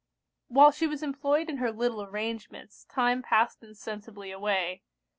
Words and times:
While 0.47 0.71
she 0.71 0.87
was 0.87 1.03
employed 1.03 1.47
in 1.47 1.57
her 1.57 1.71
little 1.71 2.01
arrangements, 2.01 2.85
time 2.85 3.21
passed 3.21 3.61
insensibly 3.61 4.31
away. 4.31 4.81